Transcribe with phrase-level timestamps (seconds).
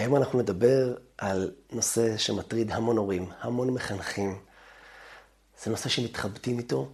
[0.00, 4.38] היום אנחנו נדבר על נושא שמטריד המון הורים, המון מחנכים.
[5.62, 6.92] זה נושא שמתחבטים איתו,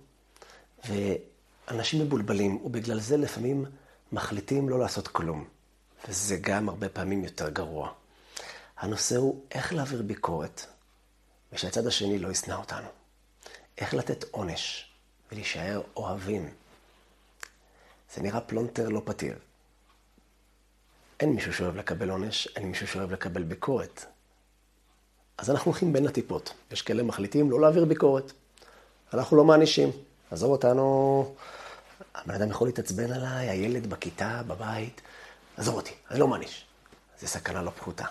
[0.84, 3.64] ואנשים מבולבלים, ובגלל זה לפעמים
[4.12, 5.44] מחליטים לא לעשות כלום.
[6.08, 7.92] וזה גם הרבה פעמים יותר גרוע.
[8.76, 10.66] הנושא הוא איך להעביר ביקורת,
[11.52, 12.88] ושהצד השני לא ישנא אותנו.
[13.78, 14.90] איך לתת עונש
[15.32, 16.50] ולהישאר אוהבים.
[18.14, 19.38] זה נראה פלונטר לא פתיר.
[21.20, 24.04] אין מישהו שאוהב לקבל עונש, אין מישהו שאוהב לקבל ביקורת.
[25.38, 26.52] אז אנחנו הולכים בין הטיפות.
[26.70, 28.32] יש כאלה מחליטים לא להעביר ביקורת.
[29.14, 29.90] אנחנו לא מענישים.
[30.30, 31.34] עזוב אותנו,
[32.14, 35.00] הבן אדם יכול להתעצבן עליי, הילד בכיתה, בבית.
[35.56, 36.66] עזוב אותי, אני לא מעניש.
[37.20, 38.04] זו סכנה לא פחותה.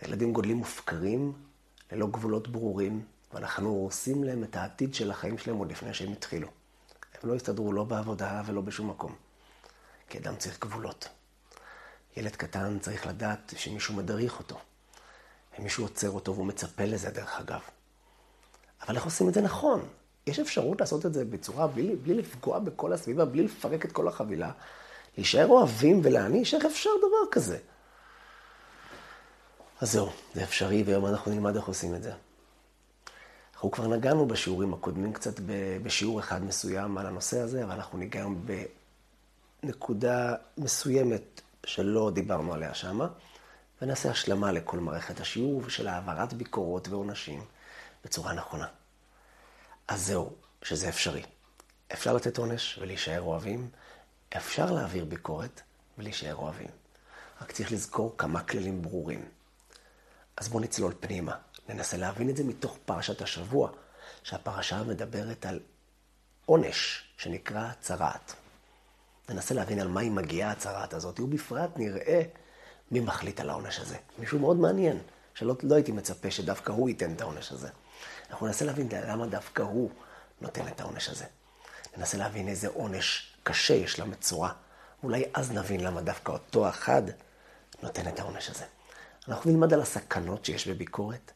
[0.00, 1.32] הילדים גודלים מופקרים,
[1.92, 6.48] ללא גבולות ברורים, ואנחנו הורסים להם את העתיד של החיים שלהם עוד לפני שהם התחילו.
[7.22, 9.14] הם לא יסתדרו לא בעבודה ולא בשום מקום.
[10.08, 11.08] כי אדם צריך גבולות.
[12.16, 14.58] ילד קטן צריך לדעת שמישהו מדריך אותו.
[15.58, 17.60] ומישהו עוצר אותו והוא מצפה לזה, דרך אגב.
[18.86, 19.88] אבל איך עושים את זה נכון?
[20.26, 24.08] יש אפשרות לעשות את זה בצורה, בלי, בלי לפגוע בכל הסביבה, בלי לפרק את כל
[24.08, 24.50] החבילה,
[25.16, 27.58] להישאר אוהבים ולהעניש, איך אפשר דבר כזה?
[29.80, 32.12] אז זהו, זה אפשרי, והיום אנחנו נלמד איך עושים את זה.
[33.54, 35.40] אנחנו כבר נגענו בשיעורים הקודמים קצת
[35.82, 38.26] בשיעור אחד מסוים על הנושא הזה, אבל אנחנו ניגע
[39.62, 43.08] בנקודה מסוימת שלא דיברנו עליה שמה,
[43.82, 47.44] ונעשה השלמה לכל מערכת השיעור של העברת ביקורות ועונשים
[48.04, 48.66] בצורה נכונה.
[49.88, 51.22] אז זהו, שזה אפשרי.
[51.92, 53.70] אפשר לתת עונש ולהישאר אוהבים,
[54.36, 55.60] אפשר להעביר ביקורת
[55.98, 56.70] ולהישאר אוהבים.
[57.42, 59.28] רק צריך לזכור כמה כללים ברורים.
[60.36, 61.36] אז בואו נצלול פנימה,
[61.68, 63.70] ננסה להבין את זה מתוך פרשת השבוע,
[64.22, 65.60] שהפרשה מדברת על
[66.46, 68.34] עונש שנקרא צרעת.
[69.30, 72.22] ננסה להבין על מה היא מגיעה הצרעת הזאת, ובפרט נראה
[72.90, 73.96] מי מחליט על העונש הזה.
[74.18, 74.98] מישהו מאוד מעניין,
[75.34, 77.68] שלא לא הייתי מצפה שדווקא הוא ייתן את העונש הזה.
[78.30, 79.90] אנחנו ננסה להבין למה דווקא הוא
[80.40, 81.24] נותן את העונש הזה.
[81.96, 84.52] ננסה להבין איזה עונש קשה יש למצורע.
[85.02, 87.02] אולי אז נבין למה דווקא אותו אחד
[87.82, 88.64] נותן את העונש הזה.
[89.28, 91.32] אנחנו נלמד על הסכנות שיש בביקורת,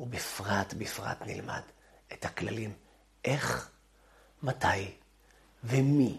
[0.00, 1.60] ובפרט, בפרט נלמד
[2.12, 2.72] את הכללים,
[3.24, 3.70] איך,
[4.42, 4.90] מתי
[5.64, 6.18] ומי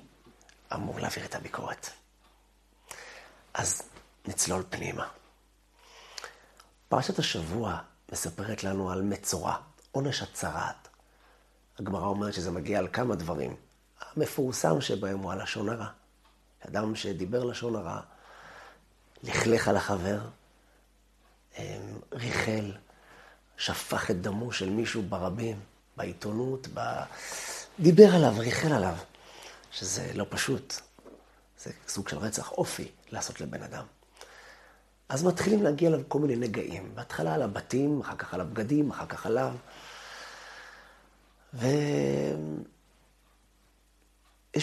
[0.74, 1.90] אמור להעביר את הביקורת.
[3.54, 3.82] אז
[4.28, 5.08] נצלול פנימה.
[6.90, 7.80] פרשת השבוע
[8.12, 9.56] מספרת לנו על מצורע,
[9.92, 10.88] עונש הצרעת.
[11.80, 13.56] הגמרא אומרת שזה מגיע על כמה דברים.
[14.02, 15.88] המפורסם שבהם הוא הלשון הרע.
[16.68, 18.02] אדם שדיבר לשון הרע,
[19.24, 20.20] לכלך על החבר,
[21.58, 21.64] אמ,
[22.14, 22.72] ריחל,
[23.58, 25.60] שפך את דמו של מישהו ברבים,
[25.98, 26.80] בעיתונות, ב...
[27.80, 28.96] דיבר עליו, ריחל עליו,
[29.72, 30.74] שזה לא פשוט.
[31.60, 33.86] זה סוג של רצח אופי לעשות לבן אדם.
[35.10, 36.96] אז מתחילים להגיע אליו כל מיני נגעים.
[36.96, 39.54] בהתחלה על הבתים, אחר כך על הבגדים, אחר כך עליו.
[41.54, 41.72] ויש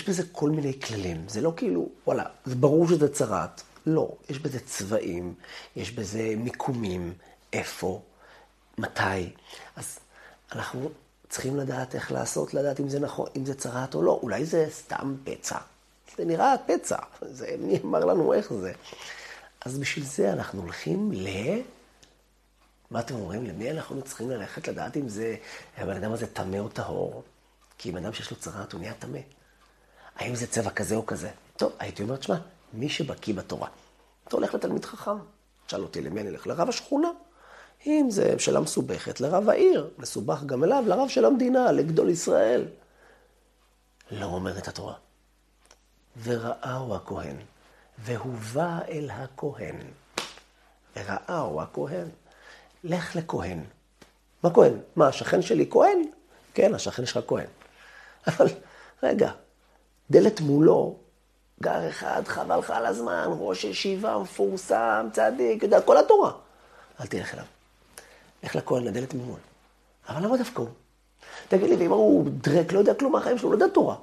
[0.09, 1.29] בזה כל מיני כללים.
[1.29, 3.63] זה לא כאילו, וואלה, זה ברור שזה צרעת.
[3.87, 5.35] לא, יש בזה צבעים,
[5.77, 7.15] יש בזה מיקומים,
[7.53, 8.03] איפה,
[8.79, 9.33] מתי.
[9.77, 9.99] אז
[10.53, 10.91] אנחנו
[11.29, 14.21] צריכים לדעת איך לעשות, לדעת אם זה נכון, אם זה צרעת או לא.
[14.23, 15.59] אולי זה סתם פצע.
[16.17, 18.73] זה נראה פצע, זה, מי אמר לנו איך זה?
[19.61, 21.29] אז בשביל זה אנחנו הולכים ל...
[22.91, 23.47] מה אתם אומרים?
[23.47, 25.37] למי אנחנו צריכים ללכת לדעת אם זה,
[25.77, 27.23] הבן אדם הזה טמא או טהור?
[27.79, 29.19] כי אם אדם שיש לו צרעת הוא נהיה טמא.
[30.17, 31.31] האם זה צבע כזה או כזה?
[31.57, 32.37] טוב, הייתי אומר, שמע,
[32.73, 33.69] מי שבקיא בתורה.
[34.29, 35.19] אתה הולך לתלמיד חכם.
[35.67, 36.47] תשאל אותי למי אני אלך?
[36.47, 37.09] לרב השכונה.
[37.87, 39.91] אם זה שאלה מסובכת, לרב העיר.
[39.99, 42.65] מסובך גם אליו, לרב של המדינה, לגדול ישראל.
[44.11, 44.95] לא אומרת התורה.
[46.23, 47.37] וראהו הכהן,
[47.99, 49.77] והובא אל הכהן.
[50.97, 52.09] וראהו הכהן.
[52.85, 53.65] לך לכהן.
[54.43, 54.73] מה כהן?
[54.97, 56.03] מה, השכן שלי כהן?
[56.55, 57.47] כן, השכן שלך כהן.
[58.27, 58.47] אבל
[59.03, 59.31] רגע,
[60.11, 60.97] דלת מולו
[61.63, 66.33] גר אחד, חבל לך על הזמן, ראש ישיבה, מפורסם, צדיק, יודע, כל התורה.
[67.01, 67.45] אל תלך אליו.
[68.43, 69.41] לך לכהן לדלת ממול.
[70.09, 70.69] אבל למה דווקא הוא?
[71.49, 73.97] תגיד לי, ואם הוא דרק, לא יודע כלום מהחיים שלו, לא יודע תורה.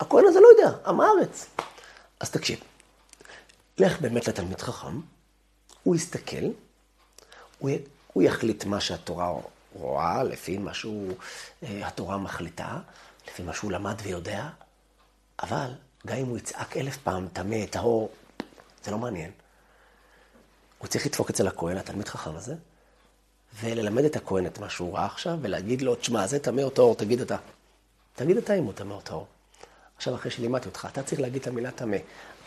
[0.00, 1.46] הכהן הזה לא יודע, עם הארץ.
[2.20, 2.60] אז תקשיב,
[3.78, 5.00] לך באמת לתלמיד חכם,
[5.82, 6.44] הוא יסתכל,
[7.58, 7.70] הוא,
[8.12, 9.32] הוא יחליט מה שהתורה
[9.74, 12.78] רואה, לפי מה שהתורה אה, מחליטה,
[13.28, 14.48] לפי מה שהוא למד ויודע,
[15.42, 15.70] אבל
[16.06, 18.10] גם אם הוא יצעק אלף פעם, טמא, טהור,
[18.84, 19.30] זה לא מעניין.
[20.78, 22.54] הוא צריך לדפוק אצל הכהן, התלמיד חכם הזה,
[23.60, 26.94] וללמד את הכהן את מה שהוא ראה עכשיו, ולהגיד לו, תשמע, זה טמא או טהור,
[26.94, 27.36] תגיד אתה.
[28.14, 29.26] תגיד אתה אם הוא טמא או טהור.
[29.96, 31.96] עכשיו, אחרי שלימדתי אותך, אתה צריך להגיד את המילה טמא,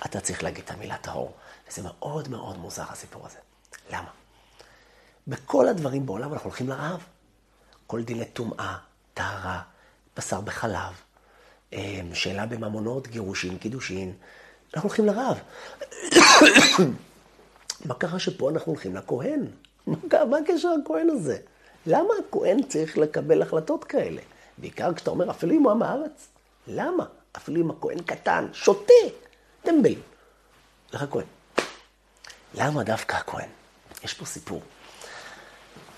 [0.05, 1.33] אתה צריך להגיד את המילה טהור.
[1.69, 3.37] וזה מאוד מאוד מוזר, הסיפור הזה.
[3.91, 4.09] למה?
[5.27, 7.03] בכל הדברים בעולם אנחנו הולכים לרעב.
[7.87, 8.77] כל דיני טומאה,
[9.13, 9.61] טהרה,
[10.17, 10.93] בשר בחלב,
[11.73, 14.13] אה, שאלה בממונות, גירושין, קידושין,
[14.73, 15.39] אנחנו הולכים לרב.
[17.85, 19.45] מה קרה שפה אנחנו הולכים לכהן?
[20.29, 21.37] מה הקשר לכהן הזה?
[21.85, 24.21] למה הכהן צריך לקבל החלטות כאלה?
[24.57, 26.27] בעיקר כשאתה אומר, אפילו אם הוא עם הארץ.
[26.67, 27.05] למה?
[27.37, 28.93] אפילו אם הכהן קטן, שותה,
[29.61, 29.95] טמבל.
[30.93, 31.25] לך כהן.
[32.53, 33.49] למה דווקא הכהן?
[34.03, 34.61] יש פה סיפור.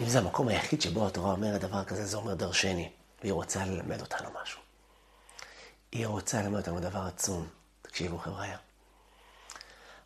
[0.01, 2.89] אם זה המקום היחיד שבו התורה אומרת דבר כזה, זה אומר דרשני,
[3.21, 4.59] והיא רוצה ללמד אותנו משהו.
[5.91, 7.47] היא רוצה ללמד אותנו דבר עצום.
[7.81, 8.57] תקשיבו, חבריה.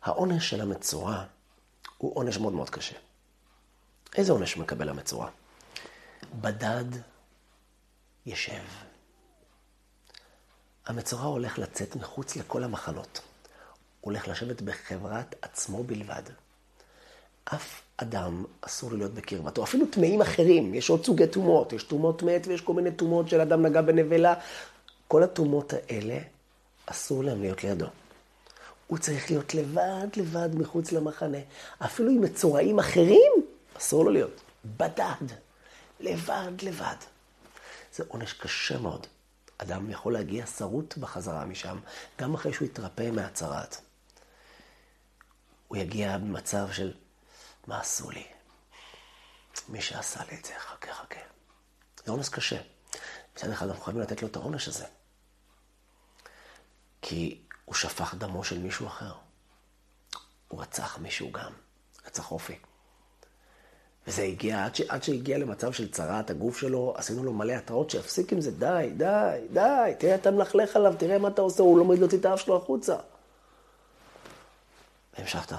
[0.02, 1.24] העונש של המצורע
[1.98, 2.96] הוא עונש מאוד מאוד קשה.
[4.16, 5.28] איזה עונש מקבל המצורע?
[6.40, 6.84] בדד
[8.26, 8.62] ישב.
[10.86, 13.20] המצורע הולך לצאת מחוץ לכל המחנות.
[14.00, 16.22] הוא הולך לשבת בחברת עצמו בלבד.
[17.44, 22.46] אף אדם אסור להיות בקרבתו, אפילו טמאים אחרים, יש עוד סוגי טומאות, יש טומאות מת
[22.46, 24.34] ויש כל מיני טומאות של אדם נגע בנבלה.
[25.08, 26.18] כל הטומאות האלה,
[26.86, 27.86] אסור להם להיות לידו.
[28.86, 31.38] הוא צריך להיות לבד, לבד, מחוץ למחנה.
[31.78, 33.32] אפילו עם מצורעים אחרים,
[33.76, 34.40] אסור לו להיות.
[34.64, 35.26] בדד,
[36.00, 36.96] לבד, לבד.
[37.92, 39.06] זה עונש קשה מאוד.
[39.58, 41.78] אדם יכול להגיע שרוט בחזרה משם,
[42.18, 43.80] גם אחרי שהוא יתרפא מהצרעת.
[45.68, 46.94] הוא יגיע במצב של,
[47.66, 48.26] מה עשו לי?
[49.68, 51.20] מי שעשה לי את זה, חכה, חכה.
[52.04, 52.60] זה עונש קשה.
[53.34, 54.86] מצד אחד אנחנו חייבים לתת לו את העונש הזה.
[57.02, 59.14] כי הוא שפך דמו של מישהו אחר.
[60.48, 61.52] הוא רצח מישהו גם,
[62.06, 62.58] רצח אופי.
[64.06, 67.90] וזה הגיע, עד, ש, עד שהגיע למצב של צרעת הגוף שלו, עשינו לו מלא התראות
[67.90, 71.78] שיפסיק עם זה, די, די, די, תראה, אתה מלכלך עליו, תראה מה אתה עושה, הוא
[71.78, 72.96] לא מעיד להוציא את האף שלו החוצה.
[75.18, 75.52] והמשכת.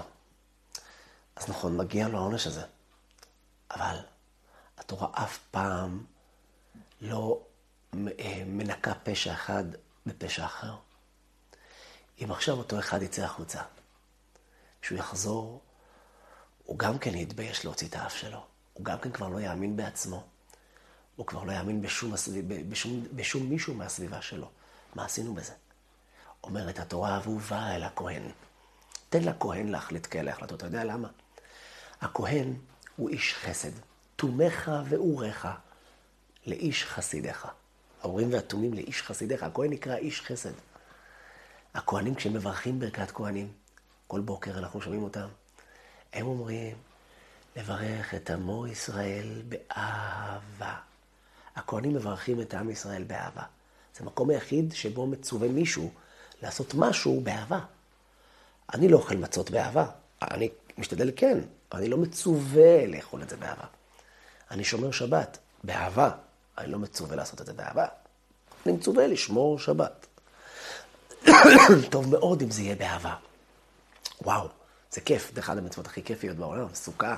[1.36, 2.62] אז נכון, מגיע לו העונש הזה.
[3.72, 3.98] אבל
[4.78, 6.04] התורה אף פעם
[7.02, 7.42] לא
[7.94, 9.64] אה, מנקה פשע אחד
[10.06, 10.76] בפשע אחר.
[12.24, 13.62] אם עכשיו אותו אחד יצא החוצה,
[14.82, 15.62] כשהוא יחזור,
[16.68, 18.44] הוא גם כן יתבייש להוציא את האף שלו.
[18.74, 20.24] הוא גם כן כבר לא יאמין בעצמו.
[21.16, 24.50] הוא כבר לא יאמין בשום, הסביב, בשום, בשום מישהו מהסביבה שלו.
[24.96, 25.54] מה עשינו בזה?
[26.44, 28.32] אומרת התורה אהובה אל הכהן.
[29.10, 30.58] תן לכהן להחליט כאלה החלטות.
[30.58, 31.08] אתה יודע למה?
[32.02, 32.54] הכהן
[32.96, 33.72] הוא איש חסד.
[34.16, 35.46] תומך ואורך
[36.48, 37.48] לאיש חסידיך.
[38.02, 39.44] ההורים והתומים לאיש חסידיך.
[39.44, 40.54] הכהן נקרא איש חסד.
[41.74, 43.52] הכהנים, כשהם מברכים ברכת כהנים,
[44.08, 45.28] כל בוקר אנחנו שומעים אותם,
[46.18, 46.76] הם אומרים,
[47.56, 50.76] לברך את עמו ישראל באהבה.
[51.56, 53.44] הכהנים מברכים את עם ישראל באהבה.
[53.96, 55.92] זה המקום היחיד שבו מצווה מישהו
[56.42, 57.60] לעשות משהו באהבה.
[58.74, 59.86] אני לא אוכל מצות באהבה.
[60.22, 61.40] אני משתדל כן,
[61.74, 63.66] אני לא מצווה לאכול את זה באהבה.
[64.52, 66.12] אני שומר שבת באהבה.
[66.58, 67.86] אני לא מצווה לעשות את זה באהבה.
[68.66, 70.08] אני מצווה לשמור שבת.
[71.92, 73.16] טוב מאוד אם זה יהיה באהבה.
[74.22, 74.48] וואו,
[74.92, 77.16] זה כיף, זה אחת המצוות הכי כיפיות בעולם, סוכה.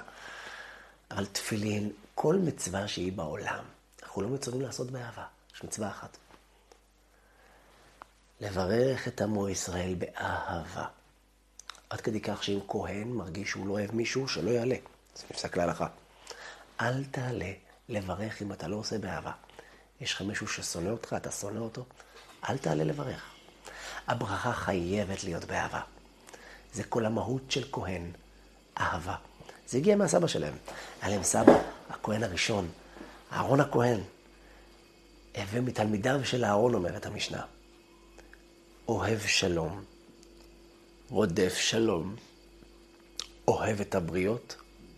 [1.12, 3.64] אבל תפילין, כל מצווה שהיא בעולם,
[4.04, 5.26] אנחנו לא מצווים לעשות באהבה.
[5.56, 6.18] יש מצווה אחת.
[8.42, 10.86] לברך את עמו ישראל באהבה.
[11.90, 14.76] עד כדי כך שאם כהן מרגיש שהוא לא אוהב מישהו, שלא יעלה.
[15.16, 15.88] זה נפסק להלכה.
[16.82, 17.52] אל תעלה
[17.90, 19.32] לברך אם אתה לא עושה באהבה.
[20.02, 21.86] יש לך מישהו ששונא אותך, אתה שונא אותו,
[22.50, 23.26] אל תעלה לברך.
[24.08, 25.82] הברכה חייבת להיות באהבה.
[26.74, 28.12] זה כל המהות של כהן,
[28.78, 29.16] אהבה.
[29.68, 30.54] זה הגיע מהסבא שלהם.
[31.02, 32.70] היה להם סבא, הכהן הראשון,
[33.32, 34.00] אהרון הכהן.
[35.38, 37.42] הווה מתלמידיו של אהרון, אומרת המשנה.
[38.88, 39.84] אוהב שלום,
[41.10, 42.16] רודף שלום,
[43.48, 44.56] אוהב את הבריות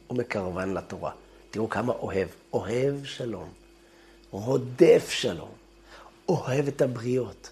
[0.10, 1.12] ומקרבן לתורה.
[1.52, 2.28] תראו כמה אוהב.
[2.54, 3.50] אוהב שלום,
[4.32, 5.52] רודף שלום,
[6.30, 7.52] אוהב את הבריות.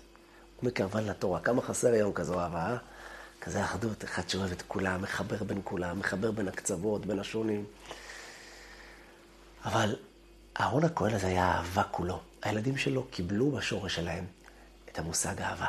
[0.64, 1.40] ומקרבן לתורה.
[1.40, 2.78] כמה חסר היום כזו אהבה, אה?
[3.42, 7.66] כזה אחדות, אחד שאוהב את כולם, מחבר בין כולם, מחבר בין הקצוות, בין השונים.
[9.66, 9.96] אבל
[10.60, 12.20] אהרון הכהן הזה היה אהבה כולו.
[12.42, 14.26] הילדים שלו קיבלו בשורש שלהם
[14.92, 15.68] את המושג אהבה.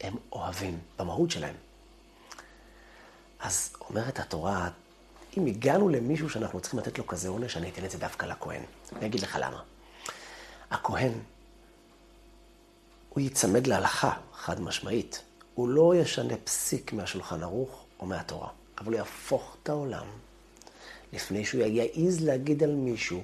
[0.00, 1.54] הם אוהבים, במהות שלהם.
[3.40, 4.68] אז אומרת התורה,
[5.36, 8.62] אם הגענו למישהו שאנחנו צריכים לתת לו כזה עונש, אני אתן את זה דווקא לכהן.
[8.96, 9.62] אני אגיד לך למה.
[10.70, 11.12] הכהן
[13.08, 15.22] הוא ייצמד להלכה, חד משמעית.
[15.58, 18.48] הוא לא ישנה פסיק מהשולחן ערוך או מהתורה,
[18.78, 20.06] אבל הוא יהפוך את העולם
[21.12, 23.22] לפני שהוא יעז להגיד על מישהו,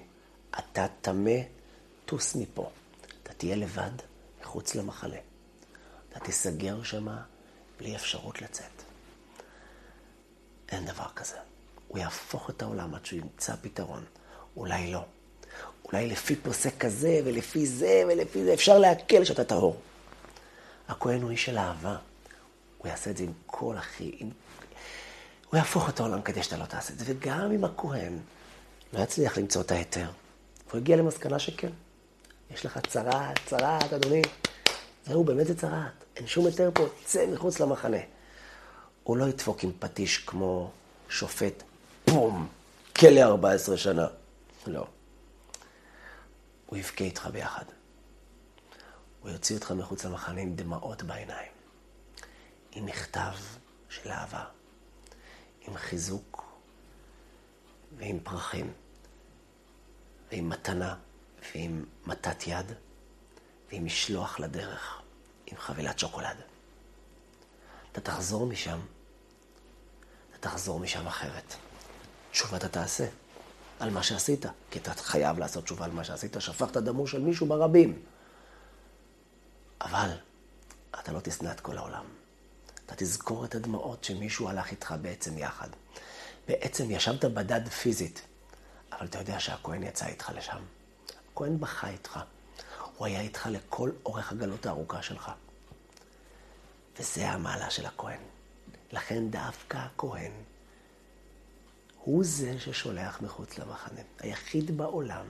[0.59, 1.37] אתה טמא,
[2.05, 2.71] טוס מפה.
[3.23, 3.91] אתה תהיה לבד
[4.43, 5.17] מחוץ למחנה.
[6.11, 7.23] אתה תיסגר שמה
[7.79, 8.83] בלי אפשרות לצאת.
[10.69, 11.37] אין דבר כזה.
[11.89, 14.05] הוא יהפוך את העולם עד שהוא ימצא פתרון.
[14.57, 15.05] אולי לא.
[15.85, 19.77] אולי לפי פוסק כזה, ולפי זה, ולפי זה, אפשר להקל שאתה טהור.
[20.89, 21.97] הכהן הוא איש של אהבה.
[22.85, 24.31] הוא יעשה את זה עם כל אחי, עם...
[25.51, 27.05] הוא יהפוך את העולם כדי שאתה לא תעשה את זה.
[27.09, 28.19] וגם אם הכהן
[28.93, 30.11] לא יצליח למצוא את ההיתר,
[30.71, 31.71] הוא הגיע למסקנה שכן.
[32.51, 34.23] יש לך צרעת, צרעת, אדוני.
[35.07, 36.05] זהו, באמת זה צרעת.
[36.17, 37.97] אין שום היתר פה, צא מחוץ למחנה.
[39.05, 40.71] הוא לא ידפוק עם פטיש כמו
[41.09, 41.63] שופט,
[42.07, 42.49] בום,
[42.97, 44.07] כלא 14 שנה.
[44.67, 44.87] לא.
[46.67, 47.65] הוא יבכה איתך ביחד.
[49.21, 51.53] הוא יוציא אותך מחוץ למחנה עם דמעות בעיניים,
[52.75, 53.33] עם מכתב
[53.89, 54.45] של אהבה,
[55.61, 56.45] עם חיזוק
[57.97, 58.73] ועם פרחים,
[60.31, 60.97] ועם מתנה
[61.55, 62.73] ועם מתת יד,
[63.73, 65.03] ועם משלוח לדרך,
[65.47, 66.37] עם חבילת שוקולד.
[67.93, 68.81] אתה תחזור משם,
[70.31, 71.55] אתה תחזור משם אחרת.
[72.31, 73.07] תשובה אתה תעשה
[73.81, 77.47] על מה שעשית, כי אתה חייב לעשות תשובה על מה שעשית, שפכת דמו של מישהו
[77.47, 78.03] ברבים.
[79.81, 80.11] אבל
[81.01, 82.24] אתה לא תשנא את כל העולם.
[82.87, 85.69] אתה תזכור את הדמעות שמישהו הלך איתך בעצם יחד.
[86.49, 88.23] בעצם ישבת בדד פיזית,
[88.93, 90.63] אבל אתה יודע שהכהן יצא איתך לשם.
[91.33, 92.21] הכהן בכה איתך.
[92.97, 95.31] הוא היה איתך לכל אורך הגלות הארוכה שלך.
[96.99, 98.21] וזה המעלה של הכהן.
[98.93, 100.33] לכן דווקא הכהן
[102.05, 104.01] הוא זה ששולח מחוץ למחנה.
[104.19, 105.27] היחיד בעולם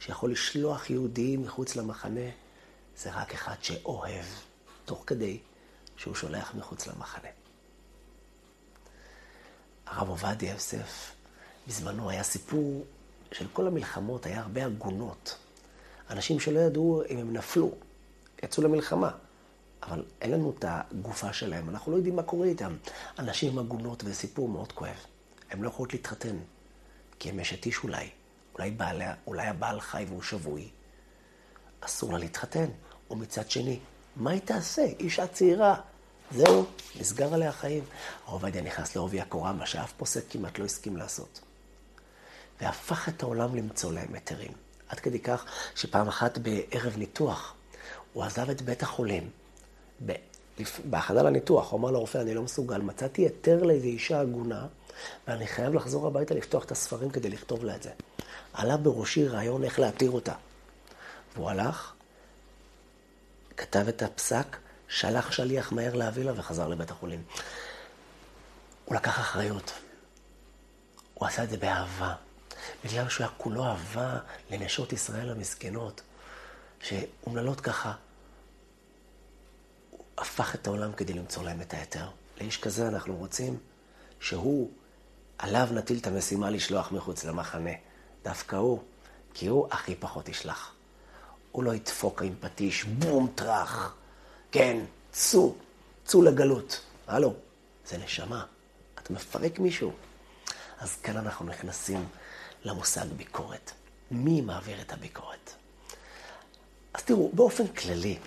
[0.00, 2.30] שיכול לשלוח יהודי מחוץ למחנה
[2.96, 4.24] זה רק אחד שאוהב,
[4.84, 5.38] תוך כדי
[6.02, 7.28] שהוא שולח מחוץ למחנה.
[9.86, 11.12] הרב עובדיה יוסף,
[11.68, 12.84] בזמנו היה סיפור
[13.32, 15.36] של כל המלחמות, היה הרבה עגונות.
[16.10, 17.70] אנשים שלא ידעו אם הם נפלו,
[18.42, 19.10] יצאו למלחמה,
[19.82, 22.76] אבל אין לנו את הגופה שלהם, אנחנו לא יודעים מה קורה איתם.
[23.18, 25.06] אנשים עם עגונות, וזה סיפור מאוד כואב.
[25.50, 26.36] הן לא יכולות להתחתן,
[27.18, 28.10] כי הם אשת איש אולי.
[28.54, 30.68] אולי, בעלה, אולי הבעל חי והוא שבוי.
[31.80, 32.66] אסור לה להתחתן.
[33.10, 33.78] ומצד שני,
[34.16, 34.82] מה היא תעשה?
[34.82, 35.80] אישה צעירה.
[36.34, 36.66] זהו,
[37.00, 37.84] נסגר עליה החיים.
[38.24, 41.40] עובדיה נכנס לעובי הקורה, מה שאף פוסק כמעט לא הסכים לעשות.
[42.60, 44.52] והפך את העולם למצוא להם היתרים.
[44.88, 47.54] עד כדי כך שפעם אחת בערב ניתוח,
[48.12, 49.30] הוא עזב את בית החולים.
[50.84, 54.66] בהכנה לניתוח, הוא אמר לרופא, אני לא מסוגל, מצאתי היתר לאיזו אישה עגונה,
[55.28, 57.90] ואני חייב לחזור הביתה לפתוח את הספרים כדי לכתוב לה את זה.
[58.52, 60.34] עלה בראשי רעיון איך להתיר אותה.
[61.34, 61.92] והוא הלך,
[63.56, 64.56] כתב את הפסק,
[64.92, 67.22] שלח שליח מהר להביא לה וחזר לבית החולים.
[68.84, 69.72] הוא לקח אחריות.
[71.14, 72.14] הוא עשה את זה באהבה.
[72.84, 74.18] בגלל שהוא היה כולו אהבה
[74.50, 76.00] לנשות ישראל המסכנות,
[76.80, 77.92] שאומללות ככה.
[79.90, 82.08] הוא הפך את העולם כדי למצוא להם את ההיתר.
[82.40, 83.58] לאיש כזה אנחנו רוצים
[84.20, 84.70] שהוא,
[85.38, 87.72] עליו נטיל את המשימה לשלוח מחוץ למחנה.
[88.24, 88.82] דווקא הוא,
[89.34, 90.74] כי הוא הכי פחות ישלח.
[91.52, 93.94] הוא לא ידפוק עם פטיש, בום, טראח.
[94.52, 94.78] כן,
[95.12, 95.54] צאו,
[96.04, 96.80] צאו לגלות.
[97.06, 97.34] הלו,
[97.86, 98.44] זה נשמה.
[99.02, 99.92] אתה מפרק מישהו.
[100.80, 102.04] אז כאן אנחנו נכנסים
[102.64, 103.70] למושג ביקורת.
[104.10, 105.54] מי מעביר את הביקורת?
[106.94, 108.18] אז תראו, באופן כללי,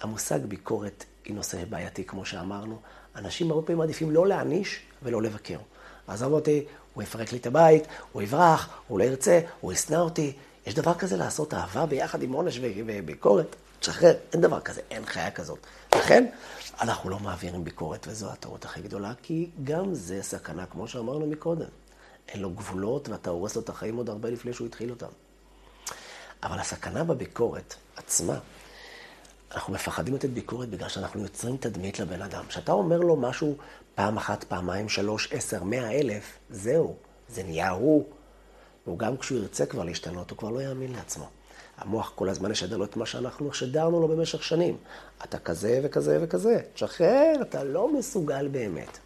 [0.00, 2.80] המושג ביקורת היא נושא בעייתי, כמו שאמרנו.
[3.16, 5.58] אנשים הרבה פעמים מעדיפים לא להעניש ולא לבקר.
[6.06, 10.32] עזוב אותי, הוא יפרק לי את הבית, הוא יברח, הוא לא ירצה, הוא ישנא אותי.
[10.66, 13.56] יש דבר כזה לעשות אהבה ביחד עם עונש וביקורת?
[13.80, 15.66] תשחרר, אין דבר כזה, אין חיה כזאת.
[15.94, 16.26] לכן,
[16.80, 21.68] אנחנו לא מעבירים ביקורת, וזו הטעות הכי גדולה, כי גם זה סכנה, כמו שאמרנו מקודם.
[22.28, 25.06] אין לו גבולות, ואתה הורס לו את החיים עוד הרבה לפני שהוא התחיל אותם.
[26.42, 28.38] אבל הסכנה בביקורת עצמה,
[29.52, 32.44] אנחנו מפחדים לתת ביקורת בגלל שאנחנו יוצרים תדמית לבן אדם.
[32.48, 33.56] כשאתה אומר לו משהו
[33.94, 36.96] פעם אחת, פעמיים, שלוש, עשר, מאה אלף, זהו,
[37.28, 38.04] זה נהיה הוא.
[38.86, 41.28] והוא גם כשהוא ירצה כבר להשתנות, הוא כבר לא יאמין לעצמו.
[41.78, 44.76] המוח כל הזמן ישדר לו את מה שאנחנו שדרנו לו במשך שנים.
[45.24, 48.98] אתה כזה וכזה וכזה, תשחרר, אתה לא מסוגל באמת.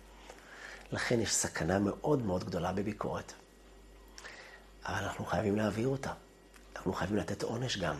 [0.93, 3.33] לכן יש סכנה מאוד מאוד גדולה בביקורת.
[4.87, 6.13] אבל אנחנו חייבים להעביר אותה.
[6.77, 7.97] אנחנו חייבים לתת עונש גם.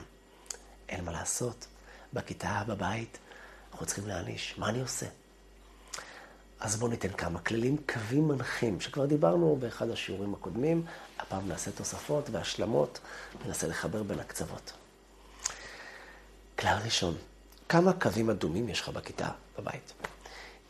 [0.89, 1.67] אין מה לעשות.
[2.13, 3.19] בכיתה, בבית,
[3.73, 4.55] אנחנו צריכים להעניש.
[4.59, 5.07] מה אני עושה?
[6.63, 10.85] אז בואו ניתן כמה כללים, קווים מנחים, שכבר דיברנו באחד השיעורים הקודמים,
[11.19, 12.99] הפעם נעשה תוספות והשלמות,
[13.47, 14.73] ננסה לחבר בין הקצוות.
[16.59, 17.15] כלל ראשון,
[17.69, 19.29] כמה קווים אדומים יש לך בכיתה,
[19.59, 19.93] בבית?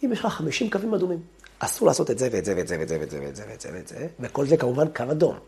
[0.04, 1.22] אם יש לך 50 קווים אדומים,
[1.58, 3.88] אסור לעשות את זה ואת זה ואת זה ואת זה ואת זה ואת זה ואת
[3.88, 5.38] זה וכל זה כמובן קו אדום.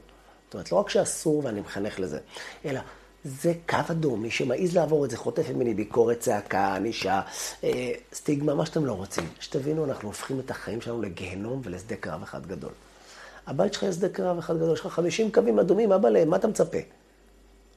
[0.44, 2.18] זאת אומרת, לא רק שאסור ואני מחנך לזה,
[2.64, 2.80] אלא
[3.24, 7.20] זה קו אדום, מי שמעז לעבור את זה חוטף ממני ביקורת, צעקה, ענישה,
[7.64, 9.24] אה, סטיגמה, מה שאתם לא רוצים.
[9.40, 12.70] שתבינו, אנחנו הופכים את החיים שלנו לגיהנום ולשדה קרב אחד גדול.
[13.46, 16.36] הבית שלך יהיה שדה קרב אחד גדול, יש לך 50 קווים אדומים, אבא להם, מה
[16.36, 16.78] אתה מצפה?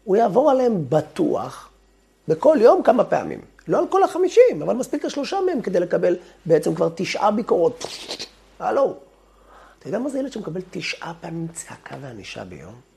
[0.03, 1.69] הוא יעבור עליהם בטוח,
[2.27, 3.41] בכל יום כמה פעמים.
[3.67, 7.85] לא על כל החמישים, אבל מספיק לשלושה מהם כדי לקבל בעצם כבר תשעה ביקורות.
[8.59, 8.95] הלו.
[9.79, 12.96] אתה יודע מה זה ילד שמקבל תשעה פעמים צעקה וענישה ביום?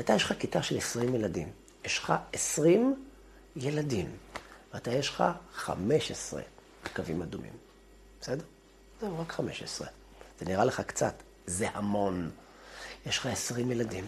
[0.00, 1.50] אתה יש לך כיתה של 20 ילדים.
[1.84, 3.04] יש לך 20
[3.56, 4.10] ילדים,
[4.74, 5.24] ואתה יש לך
[5.54, 6.42] 15
[6.96, 7.52] קווים אדומים.
[8.20, 8.44] בסדר?
[9.00, 9.86] זהו, רק 15.
[10.40, 11.14] זה נראה לך קצת,
[11.46, 12.30] זה המון.
[13.06, 14.04] יש לך 20 ילדים,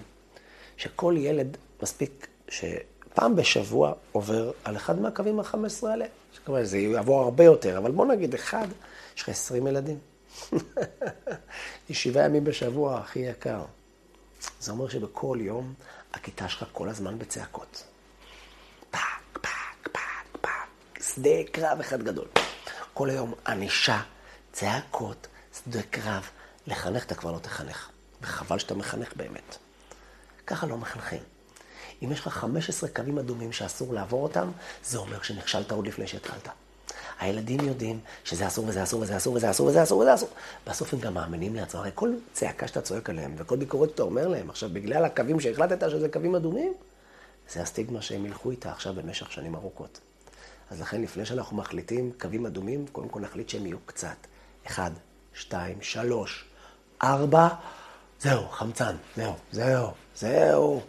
[0.76, 6.06] שכל ילד מספיק שפעם בשבוע עובר על אחד מהקווים ה-15 האלה.
[6.32, 8.68] שכמובן זה יעבור הרבה יותר, אבל בוא נגיד אחד,
[9.16, 9.98] יש לך 20 ילדים.
[11.90, 13.64] שבעה ימים בשבוע, הכי יקר.
[14.60, 15.74] זה אומר שבכל יום
[16.12, 17.84] הכיתה שלך כל הזמן בצעקות.
[18.90, 22.26] פאק, פאק, פאק, פאק, שדה קרב אחד גדול.
[22.94, 24.02] כל היום ענישה,
[24.52, 25.26] צעקות,
[25.64, 26.30] שדה קרב.
[26.66, 27.90] לחנך אתה כבר לא תחנך,
[28.22, 29.56] וחבל שאתה מחנך באמת.
[30.46, 31.22] ככה לא מחנכים.
[32.02, 34.50] אם יש לך 15 קווים אדומים שאסור לעבור אותם,
[34.84, 36.48] זה אומר שנכשלת עוד לפני שהתחלת.
[37.20, 40.28] הילדים יודעים שזה אסור וזה אסור וזה אסור וזה אסור וזה אסור וזה אסור.
[40.66, 41.80] בסוף הם גם מאמינים לעצמם.
[41.80, 45.90] הרי כל צעקה שאתה צועק עליהם וכל ביקורת שאתה אומר להם, עכשיו בגלל הקווים שהחלטת
[45.90, 46.74] שזה קווים אדומים,
[47.52, 50.00] זה הסטיגמה שהם ילכו איתה עכשיו במשך שנים ארוכות.
[50.70, 54.16] אז לכן לפני שאנחנו מחליטים קווים אדומים, קודם כל נחליט שהם יהיו קצת.
[54.66, 54.90] אחד,
[55.34, 56.44] שתיים, שלוש,
[57.02, 57.48] ארבע,
[58.20, 60.82] זהו, חמצן, זהו, זהו, זהו.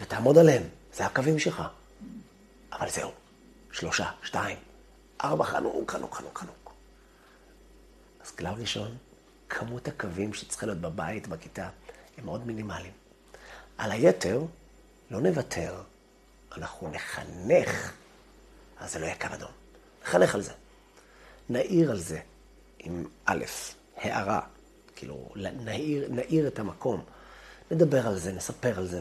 [0.00, 0.62] ותעמוד עליהם,
[0.94, 1.62] זה הקווים שלך.
[2.72, 3.10] אבל זהו,
[3.72, 4.56] שלושה, שתיים,
[5.20, 6.72] ארבע, חנוק, חנוק, חנוק, חנוק.
[8.24, 8.96] אז כלל ראשון,
[9.48, 11.68] כמות הקווים שצריכה להיות בבית, בכיתה,
[12.18, 12.92] הם מאוד מינימליים.
[13.78, 14.42] על היתר,
[15.10, 15.82] לא נוותר,
[16.56, 17.92] אנחנו נחנך,
[18.78, 19.50] אז זה לא יהיה קו אדום.
[20.02, 20.52] נחנך על זה.
[21.48, 22.20] נעיר על זה
[22.78, 23.44] עם א',
[23.96, 24.40] הערה,
[24.96, 27.04] כאילו, נעיר, נעיר את המקום.
[27.70, 29.00] נדבר על זה, נספר על זה,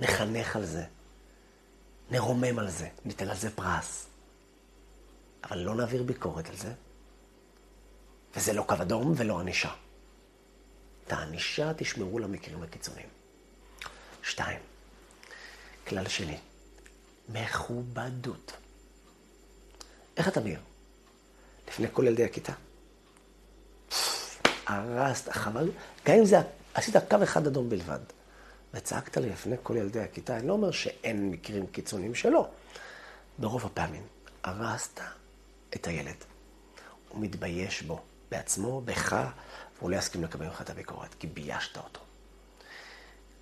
[0.00, 0.84] נחנך על זה,
[2.10, 4.06] נרומם על זה, ניתן על זה פרס.
[5.44, 6.72] אבל לא נעביר ביקורת על זה,
[8.36, 9.72] וזה לא קו אדום ולא ענישה.
[11.06, 13.08] את הענישה תשמרו למקרים הקיצוניים.
[14.22, 14.58] שתיים,
[15.86, 16.38] כלל שני,
[17.28, 18.52] מכובדות.
[20.16, 20.60] איך אתה מעיר?
[21.68, 22.52] לפני כל ילדי הכיתה.
[24.66, 25.70] הרסת, חבל,
[26.06, 26.36] גם אם זה,
[26.74, 27.98] עשית קו אחד אדום בלבד.
[28.74, 32.48] וצעקת לי לפני כל ילדי הכיתה, אני לא אומר שאין מקרים קיצוניים שלא.
[33.38, 34.06] ברוב הפעמים
[34.42, 35.00] הרסת
[35.74, 36.24] את הילד.
[37.08, 39.16] הוא מתבייש בו, בעצמו, בך,
[39.78, 42.00] והוא לא יסכים לקבל ממך את הביקורת, כי ביישת אותו.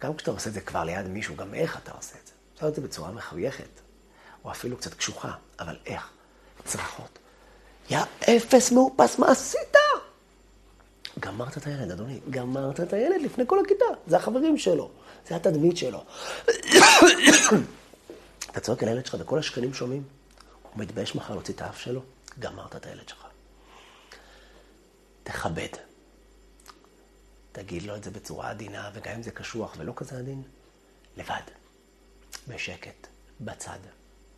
[0.01, 2.33] גם כשאתה עושה את זה כבר ליד מישהו, גם איך אתה עושה את זה.
[2.55, 3.81] אפשר את זה בצורה מחויכת,
[4.45, 6.11] או אפילו קצת קשוחה, אבל איך?
[6.64, 7.18] צרחות.
[7.90, 9.77] יא אפס מאופס, מה עשית?
[11.21, 13.85] גמרת את הילד, אדוני, גמרת את הילד לפני כל הכיתה.
[14.07, 14.90] זה החברים שלו,
[15.29, 16.05] זה התדמית שלו.
[18.51, 20.03] אתה צועק על הילד שלך וכל השכנים שומעים,
[20.62, 22.03] הוא מתבייש מחר להוציא את האף שלו,
[22.38, 23.27] גמרת את הילד שלך.
[25.23, 25.68] תכבד.
[27.53, 30.42] תגיד לו את זה בצורה עדינה, וגם אם זה קשוח ולא כזה עדין,
[31.16, 31.42] לבד,
[32.49, 33.07] בשקט,
[33.40, 33.79] בצד,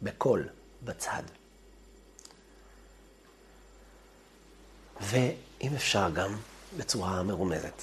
[0.02, 0.48] בקול,
[0.84, 1.22] בצד.
[5.00, 6.36] ואם אפשר גם
[6.76, 7.82] בצורה מרומזת,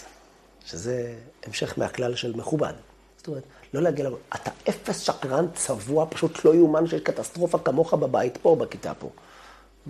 [0.65, 2.73] שזה המשך מהכלל של מכובד.
[3.17, 3.43] זאת אומרת,
[3.73, 8.55] לא להגיע לבית, אתה אפס שקרן צבוע, פשוט לא יאומן שיש קטסטרופה כמוך בבית פה,
[8.59, 9.09] בכיתה פה.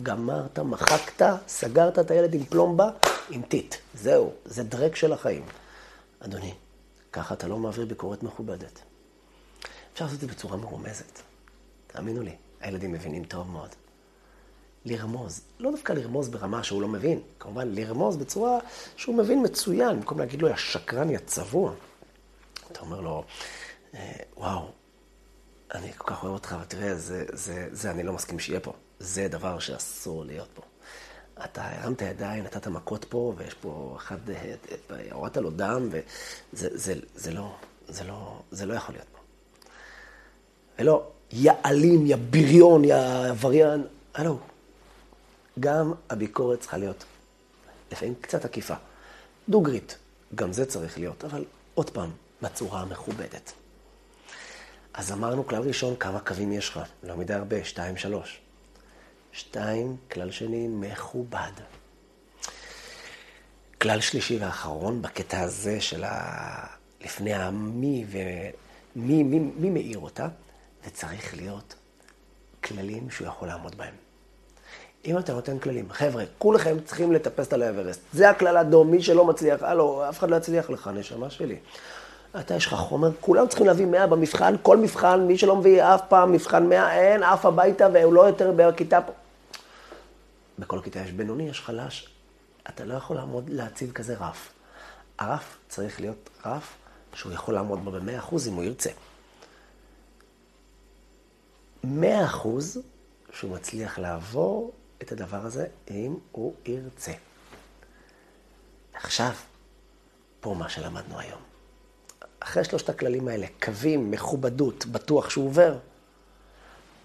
[0.03, 2.89] גמרת, מחקת, סגרת את הילד עם פלומבה,
[3.29, 3.75] עם טיט.
[3.93, 5.43] זהו, זה דרק של החיים.
[6.19, 6.53] אדוני,
[7.11, 8.79] ככה אתה לא מעביר ביקורת מכובדת.
[9.93, 11.19] אפשר לעשות את זה בצורה מרומזת.
[11.87, 13.69] תאמינו לי, הילדים מבינים טוב מאוד.
[14.85, 15.41] לרמוז.
[15.59, 18.59] לא דווקא לרמוז ברמה שהוא לא מבין, כמובן לרמוז בצורה
[18.95, 21.73] שהוא מבין מצוין, במקום להגיד לו, יא שקרן, יא צבוע.
[22.71, 23.23] אתה אומר לו,
[23.93, 24.71] אה, וואו,
[25.73, 28.73] אני כל כך אוהב אותך, ותראה, זה, זה, זה אני לא מסכים שיהיה פה.
[29.01, 30.61] זה דבר שאסור להיות פה.
[31.45, 34.17] אתה הרמת ידיים, נתת מכות פה, ויש פה אחד,
[35.11, 37.55] הורדת לו דם, וזה זה, זה לא,
[37.87, 39.19] זה לא, זה לא יכול להיות פה.
[40.79, 42.95] ולא, יא אלים, יא בריון, יא
[43.29, 43.83] עבריין,
[44.13, 44.39] הלו,
[45.59, 47.03] גם הביקורת צריכה להיות
[47.91, 48.75] לפעמים קצת עקיפה.
[49.49, 49.97] דוגרית,
[50.35, 52.11] גם זה צריך להיות, אבל עוד פעם,
[52.41, 53.51] בצורה המכובדת.
[54.93, 56.79] אז אמרנו כלל ראשון, כמה קווים יש לך?
[57.03, 58.41] לא מדי הרבה, שתיים, שלוש.
[59.31, 61.51] שתיים, כלל שני, מכובד.
[63.81, 66.81] כלל שלישי ואחרון בקטע הזה של ה...
[67.01, 70.27] לפני המי ומי מי, מי מאיר אותה,
[70.85, 71.75] זה צריך להיות
[72.63, 73.93] כללים שהוא יכול לעמוד בהם.
[75.05, 78.01] אם אתה נותן כללים, חבר'ה, כולכם צריכים לטפס על האברסט.
[78.13, 81.57] זה הכלל האדום, מי שלא מצליח, הלו, אף אחד לא יצליח לך, נשמה שלי.
[82.39, 86.01] אתה, יש לך חומר, כולם צריכים להביא 100 במבחן, כל מבחן, מי שלא מביא אף
[86.09, 89.11] פעם מבחן 100, אין, עף הביתה והוא לא יותר בכיתה פה.
[90.59, 92.09] בכל כיתה יש בינוני, יש חלש.
[92.69, 94.53] אתה לא יכול לעמוד, להציב כזה רף.
[95.19, 96.77] הרף צריך להיות רף
[97.13, 98.89] שהוא יכול לעמוד בו במאה אחוז אם הוא ירצה.
[101.83, 102.79] מאה אחוז
[103.31, 107.11] שהוא מצליח לעבור את הדבר הזה אם הוא ירצה.
[108.93, 109.31] עכשיו,
[110.39, 111.41] פה מה שלמדנו היום.
[112.39, 115.77] אחרי שלושת הכללים האלה, קווים, מכובדות, בטוח שהוא עובר,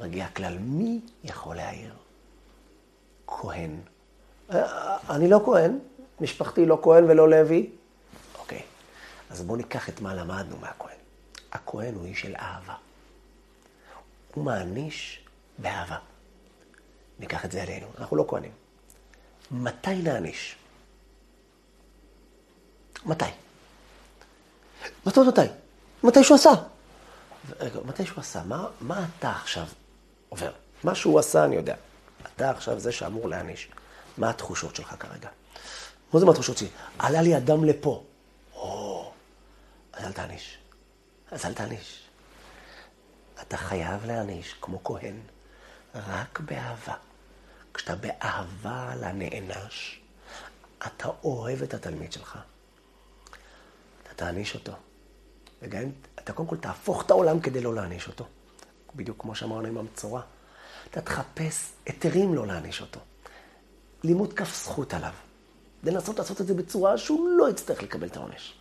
[0.00, 1.94] מגיע הכלל, מי יכול להעיר?
[3.26, 3.76] כהן.
[4.50, 5.78] אה, אני לא כהן,
[6.20, 7.70] משפחתי לא כהן ולא לוי.
[8.38, 8.62] אוקיי,
[9.30, 10.96] אז בואו ניקח את מה למדנו מהכהן.
[11.52, 12.74] הכהן הוא איש של אהבה.
[14.34, 15.24] הוא מעניש
[15.58, 15.98] באהבה.
[17.18, 18.52] ניקח את זה אלינו, אנחנו לא כהנים.
[19.50, 20.56] מתי נעניש?
[23.06, 23.24] מתי?
[25.06, 25.40] מתי מתי?
[26.04, 26.50] מתי שהוא עשה.
[27.60, 29.66] רגע, מתי שהוא עשה, מה, מה אתה עכשיו
[30.28, 30.52] עובר?
[30.84, 31.74] מה שהוא עשה, אני יודע.
[32.26, 33.68] אתה עכשיו זה שאמור להעניש.
[34.18, 35.28] מה התחושות שלך כרגע?
[36.12, 36.68] מה זה מה התחושות שלי?
[36.98, 38.04] עלה לי אדם לפה.
[38.54, 39.12] או,
[39.92, 40.58] אז אל תעניש.
[41.30, 42.02] אז אל תעניש.
[43.42, 45.16] אתה חייב להעניש כמו כהן,
[45.94, 46.94] רק באהבה.
[47.74, 50.00] כשאתה באהבה לנענש,
[50.86, 52.38] אתה אוהב את התלמיד שלך.
[54.02, 54.72] אתה תעניש אותו.
[55.62, 55.82] וגם
[56.18, 58.26] אתה קודם כל תהפוך את העולם כדי לא להעניש אותו.
[58.94, 60.22] בדיוק כמו שאמרנו עם המצורע.
[60.90, 63.00] אתה תחפש היתרים לא להעניש אותו.
[64.04, 65.12] לימוד כף זכות עליו.
[65.82, 68.54] לנסות לעשות את זה בצורה שהוא לא יצטרך לקבל את העונש.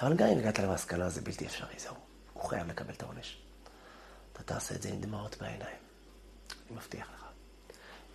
[0.00, 1.94] אבל גם אם הגעת למסקנה, זה בלתי אפשרי, זהו.
[2.32, 3.38] הוא חייב לקבל את העונש.
[4.32, 5.76] אתה תעשה את זה עם דמעות בעיניים.
[6.50, 7.24] אני מבטיח לך.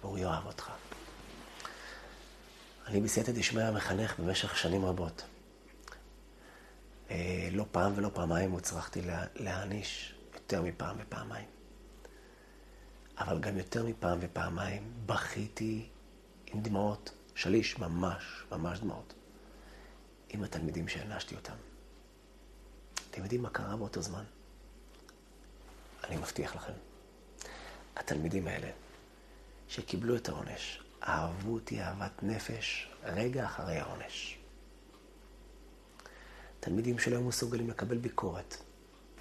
[0.01, 0.71] והוא יאהב אותך.
[2.87, 5.23] אני בסייעתא דשמיא מחנך במשך שנים רבות.
[7.11, 9.01] אה, לא פעם ולא פעמיים הוצרכתי
[9.35, 11.60] להעניש יותר מפעם ופעמיים.
[13.21, 15.89] אבל גם יותר מפעם ופעמיים בכיתי
[16.45, 19.13] עם דמעות, שליש, ממש, ממש דמעות,
[20.29, 21.55] עם התלמידים שהענשתי אותם.
[23.11, 24.23] אתם יודעים מה קרה באותו זמן?
[26.03, 26.73] אני מבטיח לכם.
[27.95, 28.69] התלמידים האלה,
[29.67, 34.37] שקיבלו את העונש, אהבו אותי אהבת נפש רגע אחרי העונש.
[36.59, 38.57] תלמידים שלא היו מסוגלים לקבל ביקורת,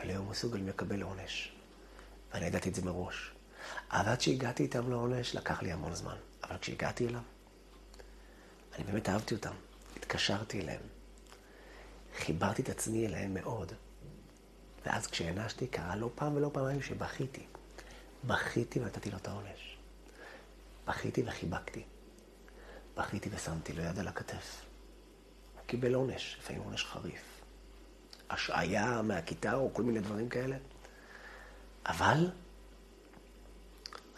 [0.01, 1.53] ולא היו מסוגלים לקבל עונש.
[2.33, 3.33] ואני ידעתי את זה מראש.
[3.91, 6.17] אבל עד שהגעתי איתם לעונש, לקח לי המון זמן.
[6.45, 7.21] אבל כשהגעתי אליו,
[8.75, 9.55] אני באמת אהבתי אותם.
[9.97, 10.81] התקשרתי אליהם.
[12.17, 13.73] חיברתי את עצמי אליהם מאוד.
[14.87, 17.47] ואז כשהענשתי, קרה לא פעם ולא פעמיים שבכיתי.
[18.25, 19.77] בכיתי ונתתי לו את העונש.
[20.87, 21.83] בכיתי וחיבקתי.
[22.97, 24.65] בכיתי ושמתי לו יד על הכתף.
[25.55, 27.41] הוא קיבל עונש, לפעמים עונש חריף.
[28.31, 30.57] השעיה מהכיתה או כל מיני דברים כאלה.
[31.87, 32.31] אבל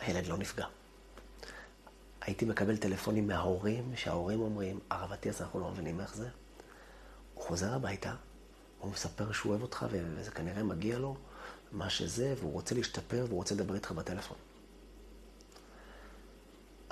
[0.02, 0.66] הילד לא נפגע.
[2.20, 6.28] הייתי מקבל טלפונים מההורים, שההורים אומרים, הרב אטיאס, אנחנו לא מבינים איך זה.
[7.34, 8.14] הוא חוזר הביתה,
[8.78, 11.16] הוא מספר שהוא אוהב אותך וזה כנראה מגיע לו,
[11.72, 14.36] מה שזה, והוא רוצה להשתפר והוא רוצה לדבר איתך בטלפון.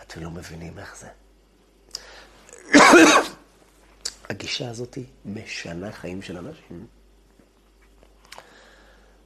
[0.02, 1.08] אתם לא מבינים איך זה.
[4.30, 6.86] הגישה הזאת משנה חיים של אנשים.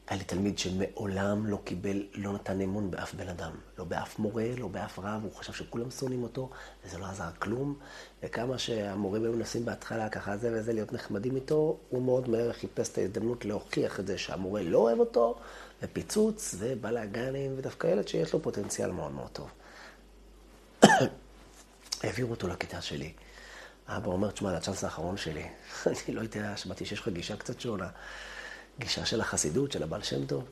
[0.09, 3.53] היה לי תלמיד שמעולם לא קיבל, לא נתן אמון באף בן אדם.
[3.79, 6.51] לא באף מורה, לא באף רב, הוא חשב שכולם שונאים אותו,
[6.85, 7.75] וזה לא עזר כלום.
[8.23, 12.89] וכמה שהמורים היו מנסים בהתחלה ככה זה וזה להיות נחמדים איתו, הוא מאוד מהר חיפש
[12.89, 15.39] את ההזדמנות להוכיח את זה שהמורה לא אוהב אותו,
[15.83, 19.51] ופיצוץ, ובלאגנים, ודווקא ילד שיש לו פוטנציאל מאוד מאוד טוב.
[22.03, 23.13] העבירו אותו לכיתה שלי.
[23.89, 25.45] אבא אומר, תשמע, זה הצ'אנס האחרון שלי.
[25.87, 27.89] אני לא יודע, שמעתי שיש לך גישה קצת שונה.
[28.79, 30.45] גישה של החסידות, של הבעל שם טוב.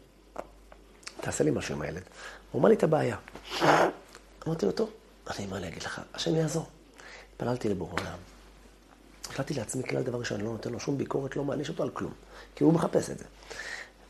[1.20, 2.02] תעשה לי משהו עם הילד.
[2.52, 3.16] הוא אמר לי את הבעיה.
[4.46, 4.90] אמרתי לו, טוב,
[5.30, 6.00] אני, מה אני אגיד לך?
[6.14, 6.66] השם יעזור.
[7.32, 8.18] התפללתי לבורא עולם.
[9.30, 12.12] החלטתי לעצמי כלל דבר שאני לא נותן לו שום ביקורת, לא מעניש אותו על כלום.
[12.54, 13.24] כי הוא מחפש את זה.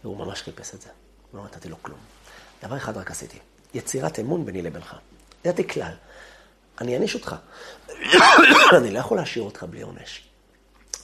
[0.05, 0.89] והוא ממש חיפש את זה.
[1.35, 1.99] לא נתתי לו כלום.
[2.63, 3.39] דבר אחד רק עשיתי,
[3.75, 4.97] יצירת אמון ביני לבינך.
[5.45, 5.93] ידעתי כלל,
[6.81, 7.37] אני אעניש אותך.
[8.79, 10.32] אני לא יכול להשאיר אותך בלי עונש.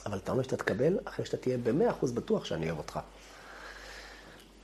[0.05, 2.99] אבל את העונש שאתה תקבל אחרי שאתה תהיה במאה אחוז בטוח שאני אוהב אותך.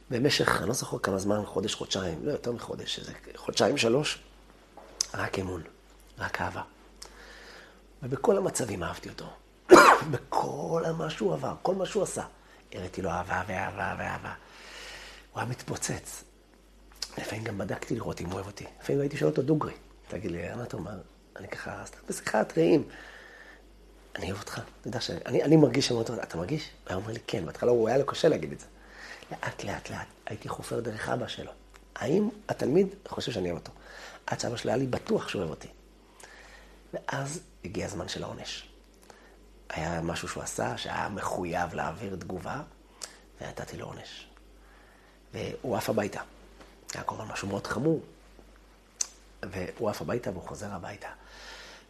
[0.10, 4.19] במשך, אני לא זוכר כמה זמן, חודש, חודשיים, לא יותר מחודש, איזה חודשיים, שלוש,
[5.13, 5.62] רק אמון,
[6.17, 6.62] רק אהבה.
[8.04, 9.26] ובכל המצבים אהבתי אותו.
[10.12, 12.24] בכל מה שהוא עבר, כל מה שהוא עשה,
[12.74, 14.34] הראיתי לו אהבה ואהבה ואהבה.
[15.32, 16.24] הוא היה מתפוצץ.
[17.17, 18.65] לפעמים גם בדקתי לראות אם הוא אוהב אותי.
[18.82, 19.74] לפעמים הייתי שואל אותו דוגרי,
[20.08, 20.98] תגיד לי, מה אתה אומר?
[21.36, 22.84] אני ככה, אז בשיחת רעים.
[24.15, 26.69] אני אוהב אותך, אתה יודע שאני אני מרגיש שאני אומר, אתה מרגיש?
[26.88, 28.65] הוא אומר לי, כן, בהתחלה הוא היה לו קשה להגיד את זה.
[29.32, 31.51] לאט, לאט, לאט, הייתי חופר דרך אבא שלו.
[31.95, 33.71] האם התלמיד חושב שאני אוהב אותו?
[34.28, 35.67] עד שאבא שלו היה לי בטוח שהוא אוהב אותי.
[36.93, 38.69] ואז הגיע הזמן של העונש.
[39.69, 42.62] היה משהו שהוא עשה, שהיה מחויב להעביר תגובה,
[43.41, 44.28] ונתתי לו עונש.
[45.34, 46.21] והוא עף הביתה.
[46.93, 48.01] היה כמובן משהו מאוד חמור.
[49.43, 51.08] והוא עף הביתה והוא חוזר הביתה.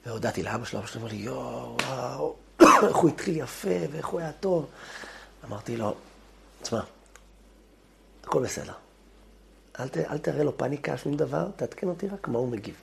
[0.06, 2.36] והודעתי לאבא שלו, אבא שלו אמר לי, יואו, וואו,
[2.88, 4.65] איך הוא התחיל יפה ואיך הוא היה טוב.
[5.46, 5.96] אמרתי לו,
[6.62, 6.82] תשמע,
[8.24, 8.74] הכל בסדר.
[9.80, 12.76] אל, ת, אל תראה לו פאניקה, שום דבר, תעדכן אותי רק מה הוא מגיב.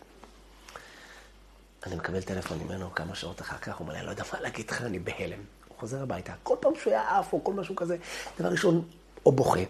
[1.86, 4.70] אני מקבל טלפון ממנו כמה שעות אחר כך, הוא אומר אני לא יודע מה להגיד
[4.70, 5.40] לך, אני בהלם.
[5.68, 7.96] הוא חוזר הביתה, כל פעם שהוא היה עף או כל משהו כזה,
[8.38, 8.84] דבר ראשון,
[9.26, 9.60] או בוכה,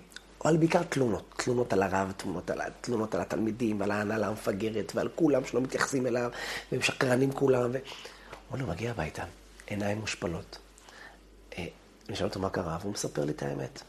[0.44, 1.34] או על בעיקר תלונות.
[1.36, 6.06] תלונות על הרב, תלונות על, תלונות על התלמידים, ועל ההנהלה המפגרת, ועל כולם שלא מתייחסים
[6.06, 6.30] אליו,
[6.72, 7.70] והם שקרנים כולם.
[7.72, 7.78] ו...
[8.48, 9.24] הוא לא מגיע הביתה,
[9.66, 10.58] עיניים מושפלות.
[11.58, 11.66] אה,
[12.08, 13.82] אני שואל אותו מה קרה, והוא מספר לי את האמת.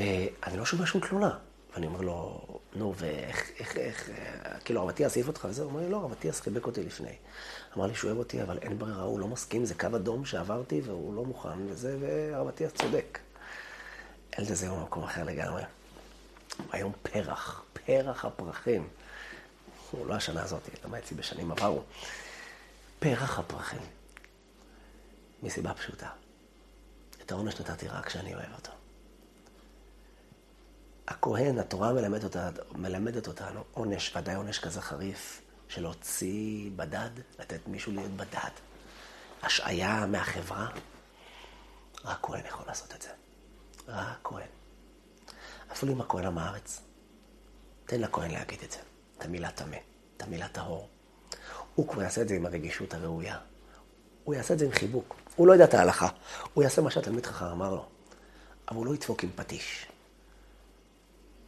[0.00, 1.38] ואני לא שומע שום תלונה.
[1.74, 4.10] ואני אומר לו, נו, ואיך, איך, איך,
[4.64, 5.62] כאילו, הרב אטיאס העיף אותך וזה?
[5.62, 7.14] הוא אומר לי, לא, הרב אטיאס חיבק אותי לפני.
[7.76, 10.80] אמר לי שהוא אוהב אותי, אבל אין ברירה, הוא לא מסכים, זה קו אדום שעברתי
[10.84, 13.18] והוא לא מוכן, וזה, והרב אטיאס צודק.
[14.36, 15.62] הילד הזה הוא במקום אחר לגמרי.
[16.56, 18.88] הוא היום פרח, פרח הפרחים.
[19.90, 21.82] הוא לא השנה הזאת, למד אצלי בשנים עברו.
[22.98, 23.82] פרח הפרחים.
[25.42, 26.08] מסיבה פשוטה.
[27.22, 28.72] את העונש נתתי רק כשאני אוהב אותו.
[31.08, 37.60] הכהן, התורה מלמדת, אותה, מלמדת אותנו עונש, ודאי עונש כזה חריף, של להוציא בדד, לתת
[37.66, 38.50] מישהו להיות בדד.
[39.42, 40.68] השעיה מהחברה,
[42.04, 43.08] רק כהן יכול לעשות את זה.
[43.88, 44.46] רק כהן.
[45.72, 46.80] אפילו עם הכהן עם הארץ.
[47.86, 48.78] תן לכהן להגיד את זה.
[49.18, 49.76] את המילה טמא,
[50.16, 50.88] את המילה טהור.
[51.74, 53.38] הוא כבר יעשה את זה עם הרגישות הראויה.
[54.24, 55.16] הוא יעשה את זה עם חיבוק.
[55.36, 56.08] הוא לא יודע את ההלכה.
[56.54, 57.86] הוא יעשה מה שהתלמיד חכם אמר לו.
[58.68, 59.86] אבל הוא לא ידפוק עם פטיש.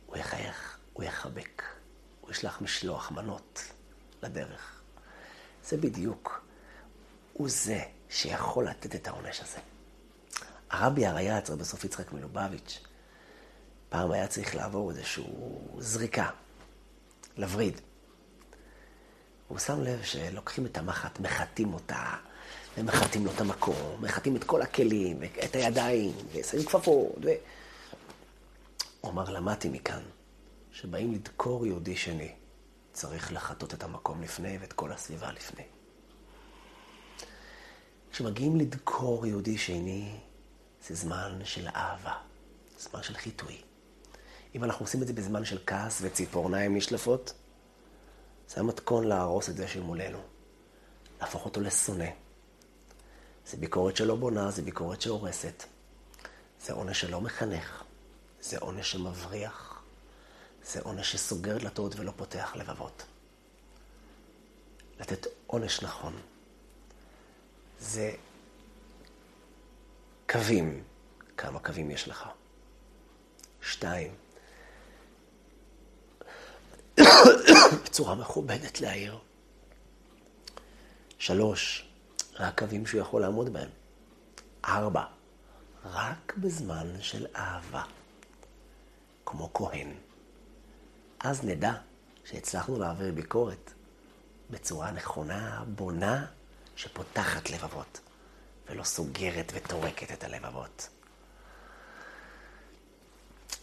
[0.07, 1.63] הוא יחייך, הוא יחבק,
[2.21, 3.63] הוא ישלח משלוח מנות
[4.23, 4.81] לדרך.
[5.65, 6.41] זה בדיוק,
[7.33, 9.59] הוא זה שיכול לתת את העונש הזה.
[10.71, 12.81] הרבי הרייץ, רבי סוף יצחק מלובביץ',
[13.89, 15.25] פעם היה צריך לעבור איזושהי
[15.79, 16.31] זריקה,
[17.37, 17.81] לווריד.
[19.49, 22.05] הוא שם לב שלוקחים את המחט, מחטים אותה,
[22.79, 27.29] ומחטים לו את המקום, מחטים את כל הכלים, את הידיים, ושמים כפפות, ו...
[29.01, 30.03] הוא אמר, למדתי מכאן,
[30.73, 32.33] שבאים לדקור יהודי שני,
[32.93, 35.65] צריך לחטות את המקום לפני ואת כל הסביבה לפני.
[38.13, 40.17] כשמגיעים לדקור יהודי שני,
[40.87, 42.15] זה זמן של אהבה,
[42.79, 43.63] זמן של חיטוי.
[44.55, 47.33] אם אנחנו עושים את זה בזמן של כעס וציפורניים נשלפות,
[48.49, 50.19] זה המתכון להרוס את זה שמולנו,
[51.21, 52.11] להפוך אותו לשונא.
[53.47, 55.65] זה ביקורת שלא בונה, זה ביקורת שהורסת.
[56.61, 57.85] זה עונש שלא מחנך.
[58.41, 59.83] זה עונש שמבריח,
[60.65, 63.03] זה עונש שסוגר דלתות ולא פותח לבבות.
[65.01, 66.17] לתת עונש נכון.
[67.81, 68.15] זה
[70.31, 70.83] קווים,
[71.37, 72.29] כמה קווים יש לך.
[73.63, 74.15] שתיים,
[77.85, 79.19] בצורה מכובדת להעיר.
[81.19, 81.89] שלוש,
[82.35, 83.69] רק קווים שהוא יכול לעמוד בהם.
[84.65, 85.05] ארבע,
[85.85, 87.83] רק בזמן של אהבה.
[89.27, 89.95] כמו כהן.
[91.21, 91.73] אז נדע
[92.25, 93.73] שהצלחנו להעביר ביקורת
[94.51, 96.27] בצורה נכונה, בונה,
[96.77, 98.01] שפותחת לבבות,
[98.71, 100.89] ולא סוגרת וטורקת את הלבבות.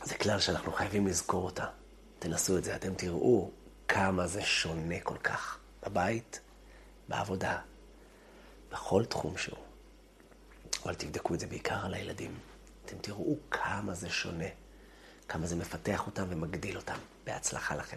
[0.04, 1.66] זה כלל שאנחנו חייבים לזכור אותה.
[2.20, 3.52] תנסו את זה, אתם תראו
[3.88, 5.58] כמה זה שונה כל כך.
[5.86, 6.40] בבית,
[7.08, 7.60] בעבודה,
[8.72, 9.58] בכל תחום שהוא.
[10.84, 12.40] אבל תבדקו את זה בעיקר על הילדים.
[12.86, 14.46] אתם תראו כמה זה שונה.
[15.28, 16.98] כמה זה מפתח אותם ומגדיל אותם.
[17.24, 17.94] בהצלחה לכם.